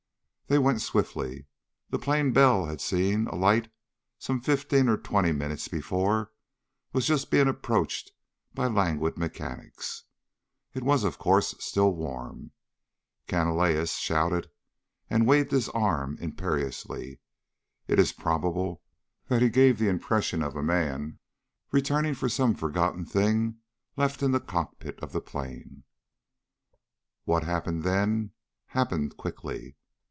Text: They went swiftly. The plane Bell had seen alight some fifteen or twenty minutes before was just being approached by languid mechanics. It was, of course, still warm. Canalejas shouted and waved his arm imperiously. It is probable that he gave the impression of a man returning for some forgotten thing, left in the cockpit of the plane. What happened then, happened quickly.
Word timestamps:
They 0.47 0.59
went 0.59 0.81
swiftly. 0.81 1.45
The 1.91 1.97
plane 1.97 2.33
Bell 2.33 2.65
had 2.65 2.81
seen 2.81 3.25
alight 3.27 3.71
some 4.19 4.41
fifteen 4.41 4.89
or 4.89 4.97
twenty 4.97 5.31
minutes 5.31 5.69
before 5.69 6.33
was 6.91 7.07
just 7.07 7.31
being 7.31 7.47
approached 7.47 8.11
by 8.53 8.67
languid 8.67 9.15
mechanics. 9.17 10.03
It 10.73 10.83
was, 10.83 11.05
of 11.05 11.17
course, 11.17 11.55
still 11.59 11.91
warm. 11.95 12.51
Canalejas 13.29 13.95
shouted 13.97 14.49
and 15.09 15.25
waved 15.25 15.51
his 15.51 15.69
arm 15.69 16.17
imperiously. 16.19 17.21
It 17.87 17.97
is 17.97 18.11
probable 18.11 18.81
that 19.29 19.41
he 19.41 19.47
gave 19.47 19.79
the 19.79 19.87
impression 19.87 20.43
of 20.43 20.57
a 20.57 20.61
man 20.61 21.19
returning 21.71 22.13
for 22.13 22.27
some 22.27 22.55
forgotten 22.55 23.05
thing, 23.05 23.59
left 23.95 24.21
in 24.21 24.31
the 24.31 24.41
cockpit 24.41 24.99
of 24.99 25.13
the 25.13 25.21
plane. 25.21 25.85
What 27.23 27.43
happened 27.45 27.83
then, 27.83 28.31
happened 28.65 29.15
quickly. 29.15 29.77